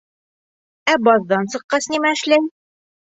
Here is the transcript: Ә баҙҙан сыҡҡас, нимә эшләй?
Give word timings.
Ә 0.95 0.95
баҙҙан 1.07 1.45
сыҡҡас, 1.57 1.89
нимә 1.97 2.15
эшләй? 2.19 2.43